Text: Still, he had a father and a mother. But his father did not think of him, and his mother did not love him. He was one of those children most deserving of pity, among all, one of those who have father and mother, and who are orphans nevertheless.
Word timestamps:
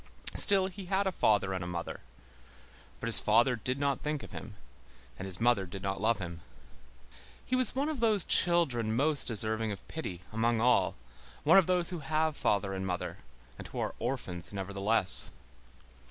Still, 0.33 0.65
he 0.65 0.85
had 0.85 1.05
a 1.05 1.11
father 1.11 1.53
and 1.53 1.63
a 1.63 1.67
mother. 1.67 1.99
But 2.99 3.05
his 3.05 3.19
father 3.19 3.55
did 3.55 3.77
not 3.77 4.01
think 4.01 4.23
of 4.23 4.31
him, 4.31 4.55
and 5.19 5.27
his 5.27 5.39
mother 5.39 5.67
did 5.67 5.83
not 5.83 6.01
love 6.01 6.17
him. 6.17 6.41
He 7.45 7.55
was 7.55 7.75
one 7.75 7.87
of 7.87 7.99
those 7.99 8.23
children 8.23 8.95
most 8.95 9.27
deserving 9.27 9.71
of 9.71 9.87
pity, 9.87 10.21
among 10.33 10.59
all, 10.59 10.95
one 11.43 11.59
of 11.59 11.67
those 11.67 11.91
who 11.91 11.99
have 11.99 12.35
father 12.35 12.73
and 12.73 12.83
mother, 12.87 13.19
and 13.59 13.67
who 13.67 13.77
are 13.77 13.93
orphans 13.99 14.51
nevertheless. 14.51 15.29